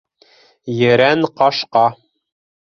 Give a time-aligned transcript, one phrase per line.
[0.77, 1.85] Ерән ҡашҡа